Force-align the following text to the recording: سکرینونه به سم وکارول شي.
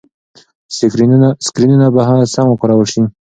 سکرینونه 1.45 1.87
به 1.95 2.01
سم 2.33 2.47
وکارول 2.49 2.87
شي. 2.93 3.01